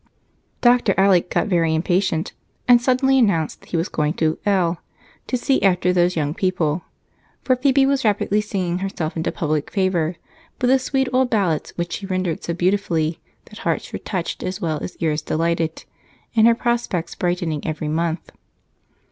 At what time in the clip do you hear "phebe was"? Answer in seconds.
7.55-8.03